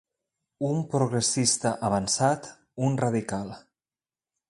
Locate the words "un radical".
2.89-3.57